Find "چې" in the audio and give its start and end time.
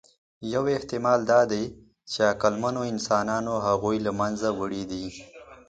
2.11-2.19